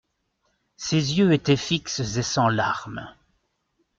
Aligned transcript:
Ses 0.77 1.19
yeux 1.19 1.31
étaient 1.31 1.55
fixes 1.55 1.99
et 2.17 2.23
sans 2.23 2.49
larmes. 2.49 3.07